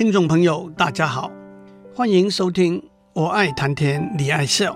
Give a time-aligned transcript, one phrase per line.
[0.00, 1.30] 听众朋友，大家好，
[1.94, 2.80] 欢迎收听
[3.12, 4.72] 《我爱谈天，你爱笑》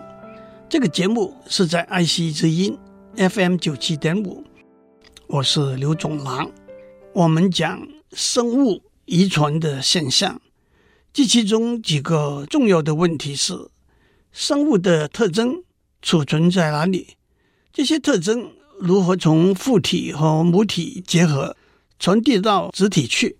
[0.68, 2.76] 这个节目是在爱惜之音
[3.16, 4.44] FM 九七点五，
[5.26, 6.50] 我是刘总郎。
[7.14, 10.42] 我们讲生物遗传的现象，
[11.10, 13.70] 这其中几个重要的问题是：
[14.30, 15.64] 生物的特征
[16.02, 17.16] 储存在哪里？
[17.72, 21.56] 这些特征如何从父体和母体结合，
[21.98, 23.38] 传递到子体去？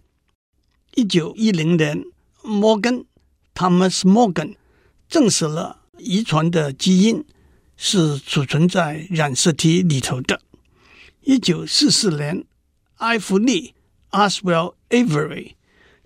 [0.97, 2.05] 一九一零年，
[2.43, 3.05] 摩根
[3.53, 4.55] （Thomas Morgan）
[5.09, 7.25] 证实了遗传的基因
[7.77, 10.41] 是储存在染色体里头的。
[11.23, 12.45] 一九四四年，
[12.99, 13.75] 埃弗利
[14.13, 15.55] （Aswell Avery）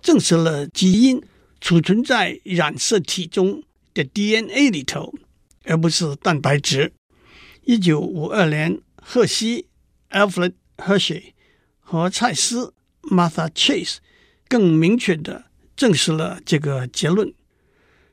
[0.01, 1.21] 证实了基因
[1.61, 3.61] 储存在染色体中
[3.93, 5.13] 的 DNA 里头，
[5.65, 6.93] 而不是蛋白质。
[7.63, 9.67] 一九五二年，赫西
[10.09, 11.33] （Alfred Hershey）
[11.79, 13.97] 和蔡司 （Martha Chase）。
[14.49, 15.45] 更明确的
[15.77, 17.31] 证实了这个结论，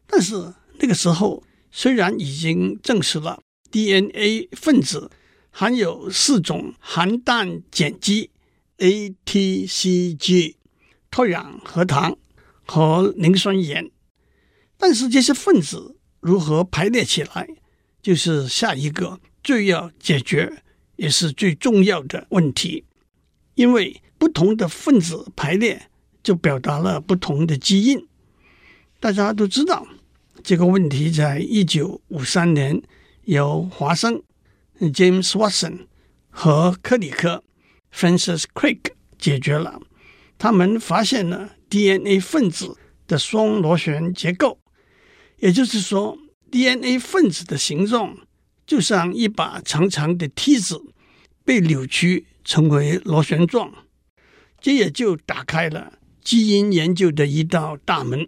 [0.06, 5.10] 但是那个时候虽然已经证实了 DNA 分子
[5.50, 8.30] 含有四种含氮碱基
[8.76, 10.56] A、T、C、G、
[11.10, 12.18] 脱氧核糖
[12.66, 13.90] 和磷酸盐，
[14.76, 17.48] 但是这些分子如何排列起来，
[18.02, 20.62] 就是下一个最要解决
[20.96, 22.84] 也是最重要的问题，
[23.54, 25.88] 因为不同的分子排列。
[26.26, 28.04] 就表达了不同的基因。
[28.98, 29.86] 大家都知道
[30.42, 32.82] 这个问题，在一九五三年
[33.26, 34.20] 由华生
[34.80, 35.86] James Watson
[36.28, 37.44] 和克里克
[37.94, 38.80] Francis Crick
[39.16, 39.80] 解决了。
[40.36, 44.58] 他们发现了 DNA 分子的双螺旋结构，
[45.38, 46.18] 也就是说
[46.50, 48.18] ，DNA 分子的形状
[48.66, 50.82] 就像一把长长的梯子
[51.44, 53.72] 被扭曲成为螺旋状，
[54.60, 55.92] 这也就打开了。
[56.26, 58.26] 基因研究的一道大门。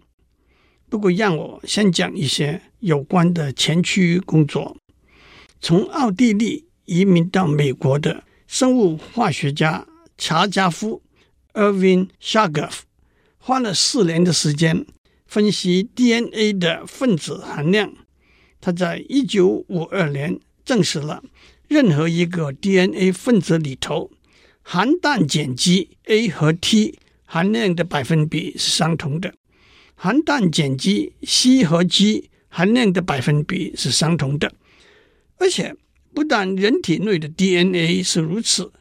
[0.87, 4.77] 不过，让我先讲一些有关的前驱工作。
[5.59, 9.85] 从奥地利移民到美国的生物化学家
[10.17, 11.01] 查加夫
[11.51, 12.83] （Erwin Chargaff）
[13.37, 14.85] 花了四年的时间
[15.27, 17.91] 分析 DNA 的分子含量。
[18.61, 21.21] 他在一九五二年证实了，
[21.67, 24.09] 任何一个 DNA 分子里头
[24.61, 26.97] 含氮碱基 A 和 T。
[27.31, 29.31] 含量的百分比是相同的，
[29.93, 34.51] 含氮碱基 C 和 G 含量的百分比是相同的，
[35.37, 35.75] 而且
[36.11, 38.73] 不但人体内的 DNA 是如此，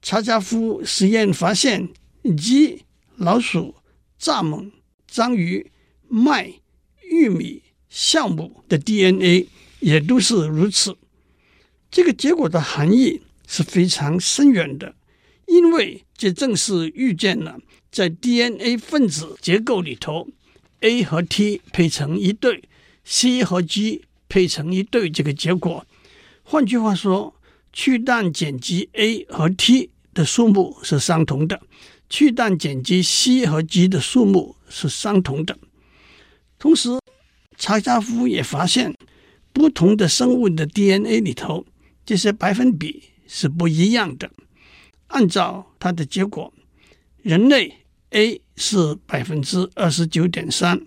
[0.00, 1.90] 查加夫实验发现
[2.34, 2.82] 鸡、
[3.16, 3.74] 老鼠、
[4.18, 4.72] 蚱蜢、
[5.06, 5.70] 章鱼、
[6.08, 6.50] 麦、
[7.10, 9.46] 玉米、酵母的 DNA
[9.80, 10.96] 也都是如此。
[11.90, 14.94] 这个结果的含义是非常深远的，
[15.46, 17.60] 因为这正是预见了。
[17.92, 20.26] 在 DNA 分子结构里头
[20.80, 22.64] ，A 和 T 配成一对
[23.04, 25.86] ，C 和 G 配成一对，这个结果，
[26.42, 27.34] 换句话说，
[27.70, 31.60] 去氮碱基 A 和 T 的数目是相同的，
[32.08, 35.58] 去氮碱基 C 和 G 的数目是相同的。
[36.58, 36.98] 同时，
[37.58, 38.96] 查加夫也发现，
[39.52, 41.66] 不同的生物的 DNA 里头，
[42.06, 44.30] 这些百分比是不一样的。
[45.08, 46.50] 按照他的结果，
[47.20, 47.80] 人类。
[48.12, 50.80] A 是百分之二十九点三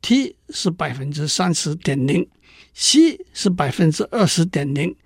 [0.00, 2.26] ，T 是百分之三十点零
[2.72, 4.96] ，C 是百分之二十点零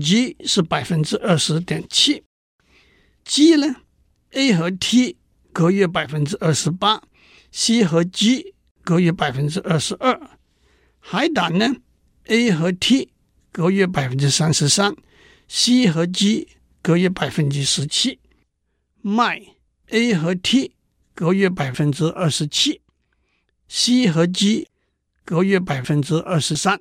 [0.00, 2.22] ，G 是百分之二十点七。
[3.24, 3.76] G 呢
[4.32, 5.16] ？A 和 T
[5.52, 7.02] 各约百分之二十八
[7.50, 10.30] ，C 和 G 各约百分之二十二。
[11.00, 11.74] 海胆呢
[12.26, 13.10] ？A 和 T
[13.50, 14.94] 各约百分之三十三
[15.48, 16.46] ，C 和 G
[16.80, 18.20] 各约百分之十七。
[19.02, 19.42] 麦
[19.88, 20.75] A 和 T。
[21.16, 22.82] 各约百分之二十七
[23.68, 24.68] ，C 和 G
[25.24, 26.78] 各约百分之二十三。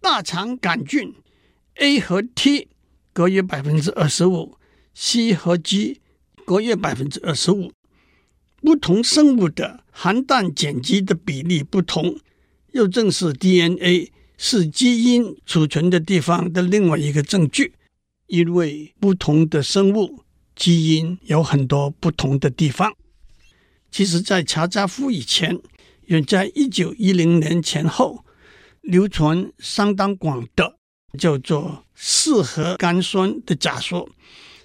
[0.00, 1.14] 大肠杆菌
[1.74, 2.68] A 和 T
[3.12, 4.56] 各约百分之二十五
[4.94, 6.00] ，C 和 G
[6.46, 7.70] 各约百分之二十五。
[8.62, 12.18] 不同生物的含氮碱基的比例不同，
[12.72, 17.74] 又正是 DNA 是基因储存的地方的另外一个证据。
[18.28, 20.24] 因为不同的生物
[20.54, 22.96] 基因有很多不同的地方。
[23.96, 25.58] 其实，在查加夫以前，
[26.08, 28.26] 远在一九一零年前后，
[28.82, 30.76] 流传相当广的
[31.18, 34.06] 叫做四核苷酸的假说。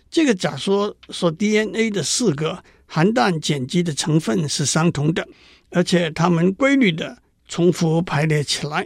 [0.10, 5.26] 这个假说说 DNA 的四个含氮碱基的成分是相同的，
[5.70, 8.86] 而且它们规律的重复排列起来。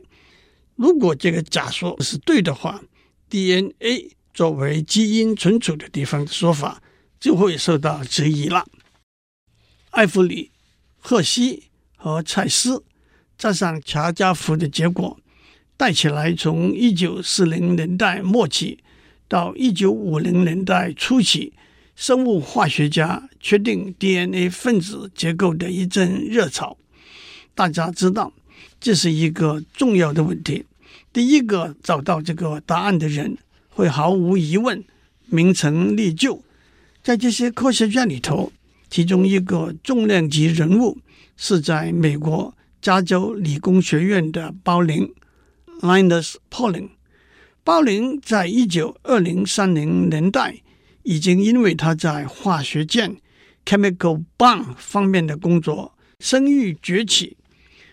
[0.75, 2.83] 如果这个假说是对的话
[3.31, 6.83] ，DNA 作为基因存储的地方的说法
[7.19, 8.63] 就会受到质疑了。
[9.95, 10.51] 艾弗里、
[10.99, 11.63] 赫西
[11.95, 12.83] 和蔡司，
[13.37, 15.17] 加上乔加福的结果，
[15.77, 18.79] 带起来从一九四零年代末期
[19.29, 21.53] 到一九五零年代初期，
[21.95, 26.77] 生物化学家确定 DNA 分子结构的一阵热潮。
[27.53, 28.33] 大家知道，
[28.81, 30.65] 这是一个重要的问题。
[31.13, 33.37] 第一个找到这个答案的人，
[33.69, 34.83] 会毫无疑问
[35.27, 36.43] 名成利就。
[37.01, 38.51] 在这些科学家里头，
[38.95, 40.97] 其中一个重量级人物
[41.35, 45.13] 是在美国加州理工学院的鲍林
[45.81, 46.91] （Linus Pauling）。
[47.65, 50.61] 鲍林在一九二零三零年代
[51.03, 53.17] 已经因为他在化学键
[53.65, 57.35] （chemical bond） 方面的工作声誉崛起。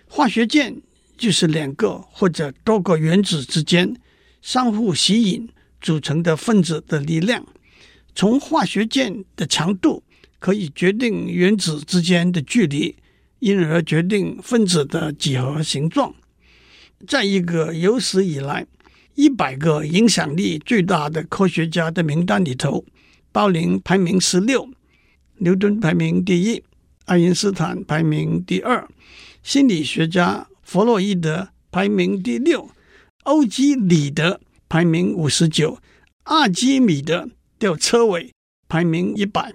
[0.07, 0.81] 化学键
[1.19, 3.97] 就是两个或者多个原子之间
[4.41, 5.49] 相互吸引
[5.81, 7.45] 组成的分子的力量。
[8.15, 10.05] 从化学键的强度
[10.43, 12.97] 可以决定原子之间的距离，
[13.39, 16.13] 因而决定分子的几何形状。
[17.07, 18.67] 在一个有史以来
[19.15, 22.85] 一百个影响力最大的科学家的名单里头，
[23.31, 24.69] 鲍林排名十六，
[25.39, 26.65] 牛顿排名第一，
[27.05, 28.89] 爱因斯坦排名第二，
[29.45, 32.69] 心理学家弗洛伊德排名第六，
[33.23, 35.79] 欧几里得排名五十九，
[36.25, 37.29] 阿基米德。
[37.61, 38.33] 吊车尾
[38.69, 39.53] 排名一百，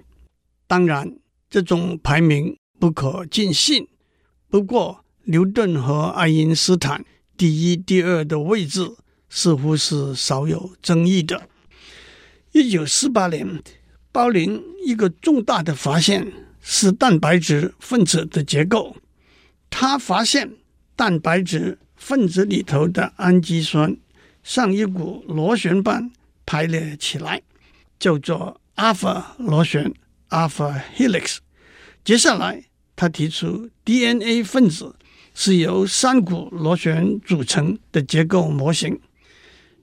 [0.68, 1.16] 当然
[1.50, 3.88] 这种排名不可尽信。
[4.48, 7.04] 不过牛顿和爱因斯坦
[7.36, 8.94] 第一、第二的位置
[9.28, 11.48] 似乎是少有争议的。
[12.52, 13.60] 一九四八年，
[14.12, 18.96] 鲍林一个重大的发现是蛋白质分子的结构。
[19.68, 20.54] 他发现
[20.94, 23.96] 蛋白质分子里头的氨基酸
[24.44, 26.12] 像一股螺旋般
[26.46, 27.42] 排列起来。
[27.98, 29.92] 叫做 alpha 螺旋
[30.30, 31.38] alpha helix。
[32.04, 32.64] 接下来，
[32.96, 34.96] 他提出 DNA 分子
[35.34, 38.98] 是由三股螺旋组成的结构模型。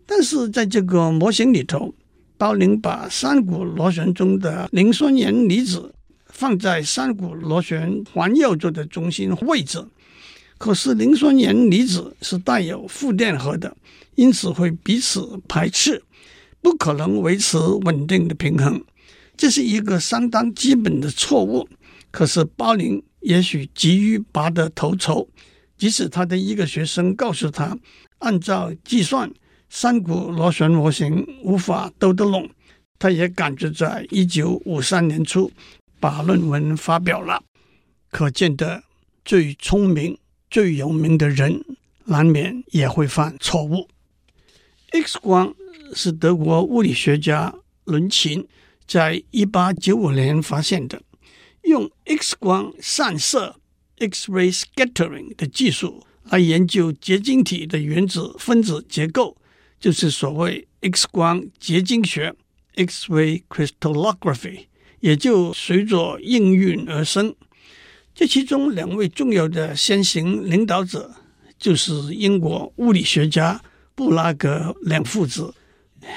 [0.06, 1.94] 但是在这个模型里头，
[2.38, 5.94] 鲍林把三股螺旋中的磷酸盐离子
[6.28, 9.86] 放在三股螺旋环绕着的中心位置。
[10.58, 13.76] 可是磷酸盐离子是带有负电荷的，
[14.16, 16.04] 因此会彼此排斥。
[16.62, 18.84] 不可能维持稳定的平衡，
[19.38, 21.68] 这是一个相当基本的错误。
[22.12, 25.28] 可是巴林也许急于拔得头筹，
[25.78, 27.78] 即使他的一个学生告诉他，
[28.20, 29.30] 按照计算
[29.70, 32.50] 三股螺旋模型无法兜得拢，
[32.98, 35.52] 他也赶着在一九五三年初
[36.00, 37.44] 把论文发表了。
[38.12, 38.84] 可见得
[39.26, 40.18] 最聪明、
[40.50, 41.64] 最有名的人，
[42.06, 43.88] 难免也会犯错误。
[44.92, 45.54] X 光。
[45.94, 47.54] 是德国物理学家
[47.84, 48.48] 伦琴
[48.88, 51.02] 在一八九五年发现的，
[51.64, 53.56] 用 X 光散射
[53.98, 59.38] （X-ray scattering） 的技术来研究结晶体的原子分子结构，
[59.80, 62.36] 就是所谓 X 光结晶学
[62.76, 64.66] （X-ray crystallography），
[65.00, 67.36] 也就随着应运而生。
[68.14, 71.16] 这其中两位重要的先行领导者，
[71.58, 73.62] 就是英国物理学家
[73.94, 75.54] 布拉格两父子。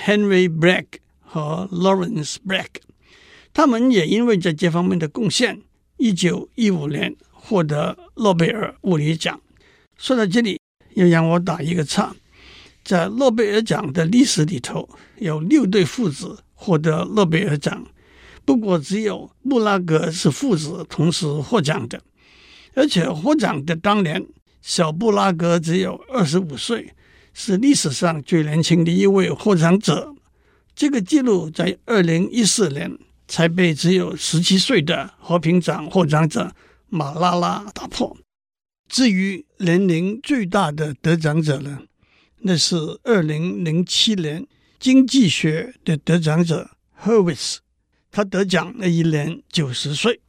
[0.05, 0.85] Henry Bragg
[1.31, 2.81] 和 Lawrence Bragg，
[3.53, 5.61] 他们也因为在这方面的贡献，
[5.99, 9.39] 一九一五年获得诺贝尔物理奖。
[9.99, 10.59] 说到这里，
[10.95, 12.17] 又让我打一个岔，
[12.83, 17.87] 在诺贝尔奖的历史里头，有六对父子获得诺贝尔奖，
[18.47, 22.01] 不过只有布拉格是父子同时获奖的，
[22.75, 24.27] 而且获奖的当年，
[24.63, 26.95] 小布拉格只有二十五岁。
[27.35, 30.13] 是历史上最年轻的一位获奖者，
[30.79, 36.55] 这个记录在二零一四年才被只有十七岁的和平奖获奖者
[36.89, 38.17] 马拉拉打破。
[38.89, 41.81] 至于年龄最大的得奖者呢，
[42.43, 44.47] 那是二零零七年
[44.79, 46.71] 经济学的得奖者
[47.03, 47.57] Hurwitz，
[48.13, 50.21] 他得奖那一年九十岁。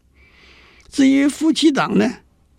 [0.91, 2.11] 至于夫妻档呢，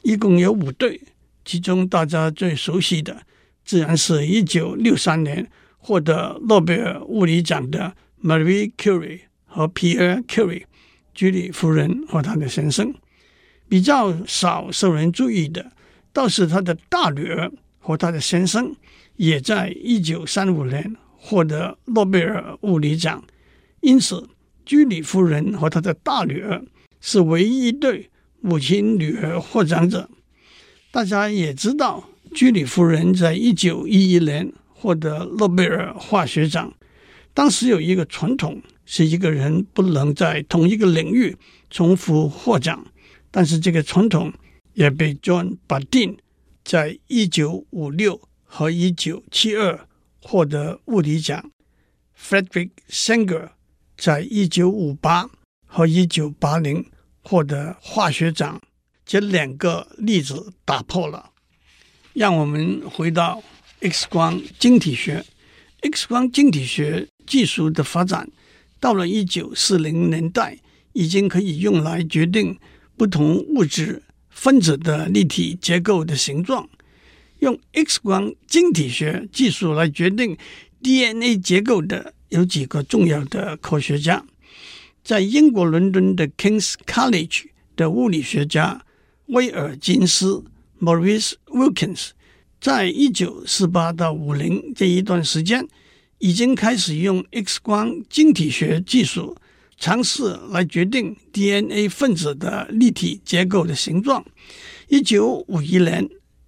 [0.02, 1.00] 一共有五对，
[1.44, 3.22] 其中大家最熟悉的。
[3.64, 10.64] 自然是一九六三年获得诺贝尔物理奖的 Marie Curie 和 Pierre Curie，
[11.14, 12.94] 居里夫人和她的先生。
[13.68, 15.72] 比较少受人注意的，
[16.12, 18.76] 倒是他的大女儿和她的先生，
[19.16, 23.24] 也在一九三五年获得诺贝尔物理奖。
[23.80, 24.28] 因此，
[24.66, 26.62] 居里夫人和她的大女儿
[27.00, 28.10] 是唯一一对
[28.40, 30.08] 母亲女儿获奖者。
[30.92, 32.04] 大家也知道。
[32.32, 36.72] 居里夫人在一九一一年获得诺贝尔化学奖。
[37.34, 41.36] 当时有一个传统，是一个人不能在同一个领域
[41.68, 42.86] 重复获奖。
[43.30, 44.32] 但是这个传统
[44.72, 46.16] 也被 John Bardeen
[46.64, 49.86] 在一九五六和一九七二
[50.22, 51.50] 获得物理奖
[52.18, 53.50] ，Frederick Sanger
[53.96, 55.28] 在一九五八
[55.66, 56.86] 和一九八零
[57.22, 58.60] 获得化学奖。
[59.04, 61.30] 这两个例子打破了。
[62.12, 63.40] 让我们回到
[63.80, 65.24] X 光晶体学。
[65.80, 68.28] X 光晶体学技术的发展，
[68.78, 70.58] 到了一九四零年代，
[70.92, 72.58] 已经可以用来决定
[72.98, 76.68] 不同物质分子的立体结构的形状。
[77.38, 80.36] 用 X 光晶体学技术来决定
[80.82, 84.22] DNA 结构的有几个重要的科学家，
[85.02, 87.46] 在英国伦敦的 King's College
[87.76, 88.84] 的物理学家
[89.28, 90.44] 威尔金斯
[90.78, 92.10] Maurice Wilkins。
[92.60, 95.66] 在一九四八到五零这一段时间，
[96.18, 99.34] 已经开始用 X 光晶体学技术
[99.78, 104.22] 尝试来决定 DNA 分子的立体结构的形状。
[104.88, 106.06] 一九五一年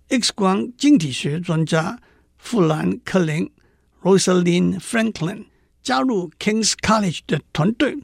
[0.08, 1.98] ，X 光晶体学专家
[2.36, 3.50] 富兰克林
[4.02, 5.46] （Rosalind Franklin）
[5.82, 7.96] 加入 King's College 的团队。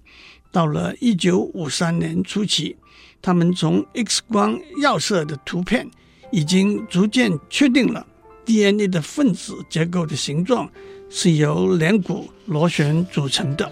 [0.51, 2.79] 到了一九五三年初期，
[3.21, 5.91] 他们从 X 光绕射的图片。
[6.31, 8.07] 已经逐渐确定了
[8.45, 10.71] DNA 的分子结构的形状
[11.09, 13.71] 是由两股螺旋组成的。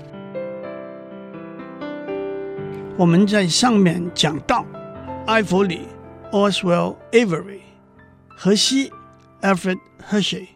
[2.96, 4.64] 我们在上面讲到，
[5.26, 5.80] 艾弗里
[6.32, 7.60] （Oswald Avery）、
[8.28, 8.90] 荷西
[9.42, 9.78] （Alfred
[10.10, 10.46] Hershey）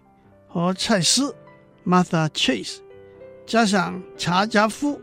[0.49, 1.35] 和蔡司
[1.85, 2.79] （Martha Chase）
[3.47, 5.01] 加上查加夫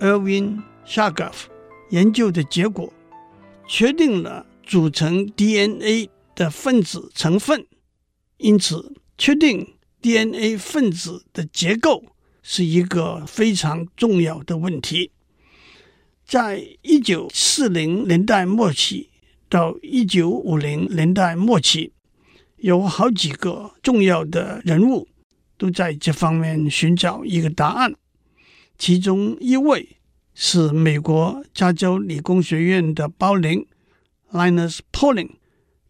[0.00, 1.44] （Erwin Chargaff）
[1.90, 2.90] 研究的结果，
[3.68, 6.08] 确定了组成 DNA。
[6.38, 7.66] 的分子成分，
[8.36, 12.04] 因此确定 DNA 分子的结构
[12.44, 15.10] 是一个非常重要的问题。
[16.24, 19.10] 在一九四零年代末期
[19.48, 21.90] 到一九五零年代末期，
[22.58, 25.08] 有好几个重要的人物
[25.56, 27.92] 都在这方面寻找一个答案。
[28.78, 29.96] 其中一位
[30.34, 33.66] 是美国加州理工学院的鲍林
[34.30, 35.30] （Linus Pauling）。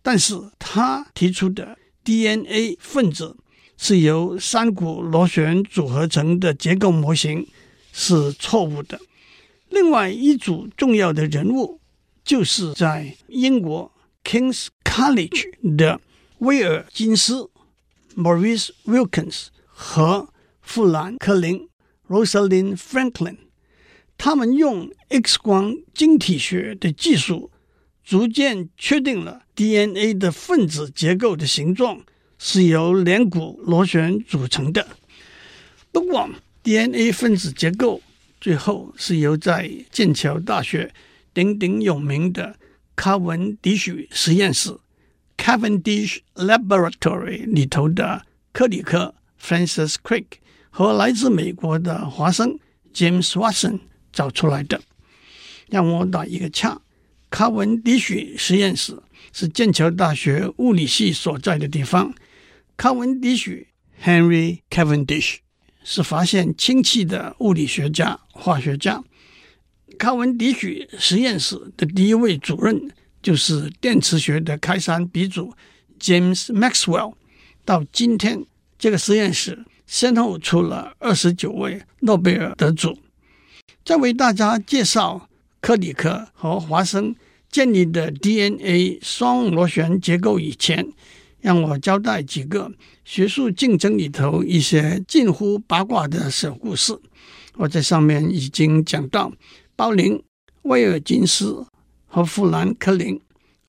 [0.02, 3.36] 但是他提出的 DNA 分子
[3.76, 7.46] 是由三股螺旋组合成的结构模型
[7.92, 9.00] 是错误的。
[9.68, 11.80] 另外一组重要的人物
[12.24, 13.92] 就是在英国
[14.24, 16.00] King's College 的
[16.38, 17.50] 威尔金斯
[18.16, 20.28] Maurice Wilkins 和
[20.62, 21.68] 富兰克林
[22.08, 23.36] Rosalind Franklin，
[24.16, 27.50] 他们用 X 光晶体学的技术。
[28.08, 32.00] 逐渐确定了 DNA 的分子结构的形状
[32.38, 34.88] 是由两股螺旋组成的。
[35.92, 36.26] 不过
[36.62, 38.00] ，DNA 分子结构
[38.40, 40.90] 最后是由在剑桥大学
[41.34, 42.56] 鼎鼎有名的
[42.96, 44.74] 卡文迪许实验室
[45.36, 48.24] （Cavendish Laboratory） 里头的
[48.54, 50.24] 克里克 （Francis Crick）
[50.70, 52.58] 和来自美国的华生
[52.94, 54.80] （James Watson） 找出来的。
[55.66, 56.80] 让我打一个岔。
[57.30, 62.14] 卡文迪许实验室是剑桥大学物理系所在的地方。
[62.76, 63.68] 卡文迪许
[64.02, 65.36] （Henry Cavendish）
[65.84, 69.04] 是发现氢气的物理学家、化学家。
[69.98, 72.90] 卡文迪许实验室的第一位主任
[73.22, 75.52] 就是电磁学的开山鼻祖
[76.00, 77.14] James Maxwell。
[77.64, 78.46] 到今天，
[78.78, 82.98] 这个实验室先后出了二十九位诺贝尔得主。
[83.84, 85.27] 再为大家介绍。
[85.60, 87.14] 克里克和华生
[87.50, 90.86] 建立的 DNA 双螺旋结构以前，
[91.40, 92.70] 让我交代几个
[93.04, 96.98] 学术竞争里头一些近乎八卦的小故事。
[97.54, 99.32] 我在上面已经讲到，
[99.74, 100.22] 鲍林、
[100.62, 101.66] 威尔金斯
[102.06, 103.20] 和富兰克林、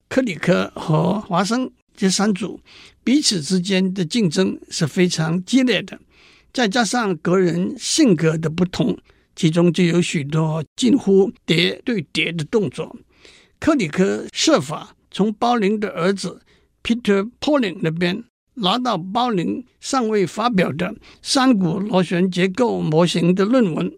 [0.07, 2.59] 克里克和华生这三组
[3.03, 5.99] 彼此之间的竞争是非常激烈的，
[6.53, 8.97] 再加上个人性格的不同。
[9.39, 12.93] 其中就有许多近乎叠对叠的动作。
[13.57, 16.41] 克里克设法从鲍林的儿子
[16.83, 23.97] Peter Pauling 那边拿到鲍林尚未发表的三股螺旋结构模型的论文。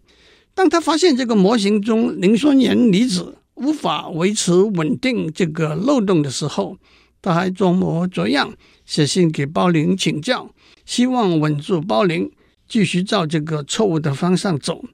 [0.54, 6.78] 当他发现这个模型中磷酸盐离子无法维持稳定这个漏洞的时候，
[7.20, 8.54] 他还装模作样
[8.86, 10.54] 写信给鲍林请教，
[10.86, 12.32] 希望稳住鲍林
[12.68, 14.86] 继续照这个错误的方向走。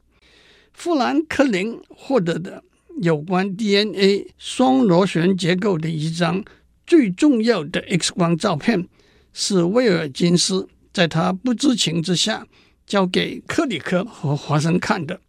[0.78, 2.64] 富兰克林获得的
[3.02, 6.46] 有关 DNA 双螺旋结构的一张
[6.86, 8.88] 最重要的 X 光照片，
[9.34, 12.46] 是威尔金斯在他不知情之下
[12.86, 15.20] 交给克里克和华生看的。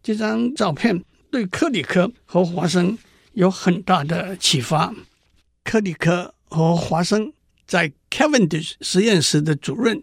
[0.00, 2.96] 这张照片对克里克和华生
[3.32, 4.94] 有很大的启发。
[5.64, 7.32] 克里克和华生
[7.66, 10.00] 在 Cavendish 实验室的主任，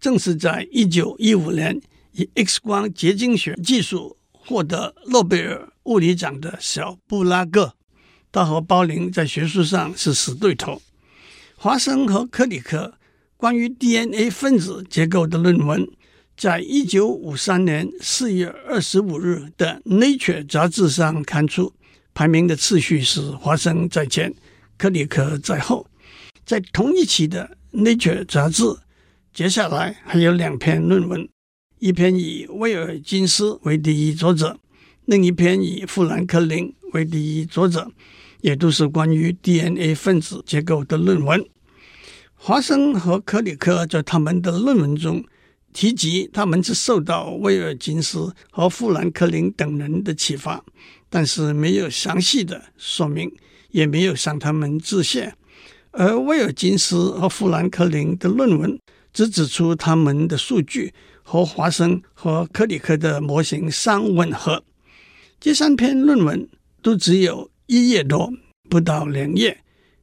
[0.00, 1.78] 正是在一九一五年
[2.12, 7.74] 以 X 光结晶学技术获得诺贝尔物理奖的小布拉格。
[8.32, 10.80] 他和鲍林在学术上是死对头。
[11.56, 12.94] 华生和克里克
[13.36, 15.86] 关于 DNA 分子结构的论文，
[16.36, 21.72] 在一九五三年四月二十五日的《Nature》杂志上刊出，
[22.14, 24.32] 排名的次序是华生在前，
[24.78, 25.86] 克里克在后。
[26.46, 28.64] 在同一期的《Nature》杂志，
[29.34, 31.28] 接下来还有两篇论文，
[31.80, 34.58] 一篇以威尔金斯为第一作者，
[35.06, 37.90] 另一篇以富兰克林为第一作者。
[38.42, 41.44] 也都是关于 DNA 分子结构的论文。
[42.34, 45.22] 华生和克里克在他们的论文中
[45.74, 50.64] 提及，他们是受到威尔金斯和富兰克林等人的启发，
[51.10, 53.30] 但是没有详细的说明，
[53.72, 55.34] 也没有向他们致谢。
[55.90, 58.78] 而威尔金斯和富兰克林的论文
[59.12, 64.64] 只指出他们的数据和华生和克里克的模型相吻合。
[65.38, 66.48] 这三篇论文
[66.82, 67.50] 都只有。
[67.72, 68.32] 一页多，
[68.68, 69.62] 不到两页，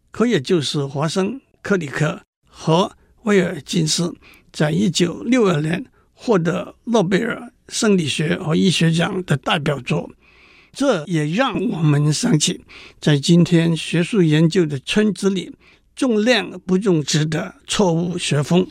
[0.09, 4.15] 可也就是华生、克里克和威尔金斯
[4.53, 5.83] 在一九六二年
[6.13, 10.09] 获得诺贝尔生理学和医学奖的代表作。
[10.71, 12.61] 这也让我们想起，
[13.01, 15.53] 在今天学术研究的圈子里，
[15.93, 18.65] 重量不重质的错误学风。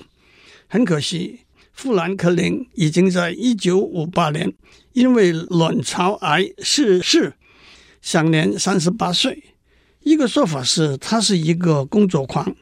[0.68, 1.40] 很可惜，
[1.72, 4.52] 富兰克林已经在一九五八年
[4.92, 7.34] 因为卵巢癌逝世。
[8.02, 9.42] 享年三十八岁。
[10.00, 12.54] 一个说法是，他是一个工作狂，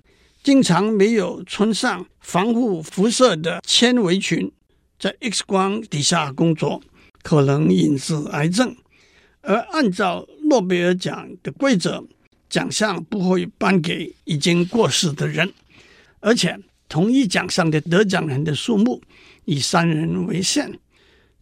[0.42, 4.50] 经常没有穿上防护辐射的纤维裙，
[4.98, 6.82] 在 X 光底下工作，
[7.22, 8.74] 可能引致癌症。
[9.42, 12.02] 而按照诺贝尔奖的规则，
[12.48, 15.52] 奖项不会颁给已经过世的人，
[16.20, 19.02] 而且同一奖项的得奖人的数目
[19.44, 20.78] 以三人为限。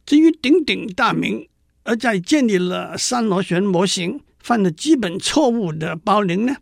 [0.05, 1.49] 至于鼎鼎大名，
[1.85, 6.57] 而在建立了三螺旋模型犯了基本错误的鲍林呢？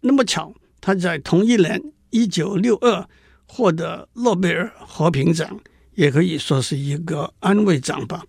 [0.00, 3.08] 那么巧，他在同一年一九六二
[3.46, 5.60] 获得诺贝尔和平奖，
[5.94, 8.24] 也可以说是一个安慰奖吧。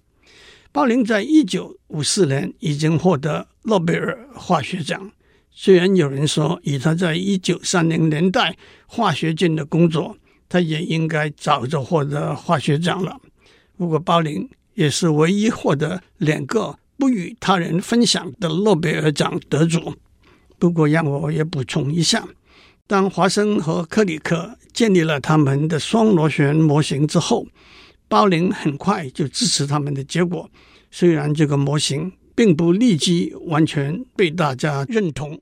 [0.72, 5.12] 鲍林在一九五四年已经获得诺贝尔化学奖，
[5.60, 10.16] 虽然有人说以他在一九三零年代化学界的工作，
[10.48, 13.20] 他也应该早就获得化学奖了。
[13.76, 14.48] 不过鲍林。
[14.78, 19.96] 也是唯一获得两个不与他人分享的诺贝尔奖得主。
[20.60, 22.28] 不过，让我也补充一下：
[22.86, 27.48] 当华生和克里克建立了他们的双螺旋模型之后，
[28.08, 30.48] 鲍林很快就支持他们的结果。
[30.92, 35.42] 虽然这个模型并不立即完全被大家认同。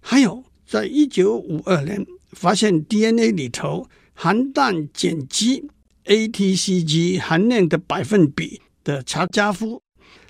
[0.00, 5.68] 还有，在一九五二年发现 DNA 里头含氮碱基。
[6.06, 9.82] ATCG 含量的百分比的查加夫，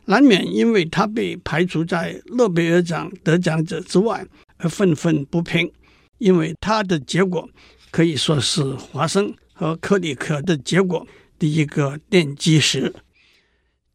[0.06, 5.70] 难免因为他被排除在诺贝尔奖得奖者之外而愤愤不平，
[6.16, 7.46] 因为他的结果
[7.90, 11.06] 可以说是华生和克里克的结果
[11.38, 12.94] 的一个奠基石。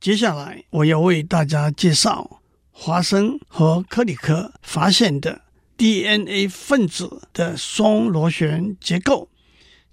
[0.01, 5.43] 接下来我要为大家介绍华生和克里克发现的
[5.77, 9.29] DNA 分子的双螺旋结构。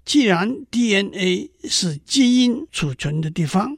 [0.03, 3.77] 既然 DNA 是基因储存的地方，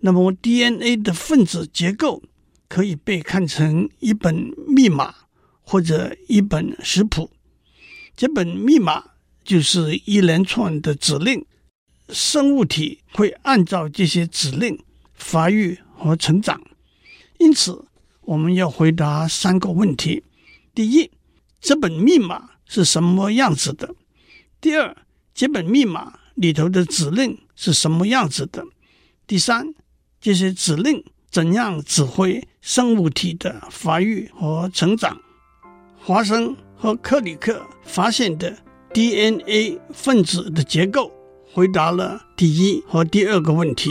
[0.00, 2.22] 那么 DNA 的分子结构
[2.68, 5.14] 可以被看成一本密码
[5.62, 7.30] 或者一本食谱。
[8.14, 9.02] 这本密码
[9.42, 11.46] 就是一连串的指令，
[12.10, 14.78] 生物体会按照这些指令
[15.22, 16.60] 发育和成长。
[17.38, 17.84] 因此，
[18.22, 20.24] 我们要回答三个问题：
[20.74, 21.10] 第一，
[21.60, 23.94] 这本密码是什么样子的？
[24.60, 24.96] 第二，
[25.32, 28.64] 这本密码里头的指令是什么样子的？
[29.26, 29.74] 第三，
[30.20, 35.20] 这些指令怎样指挥生物体的发育和成长？
[35.98, 38.56] 华生和克里克发现的
[38.92, 41.12] DNA 分子的结构，
[41.52, 43.90] 回答了第一和第二个问题。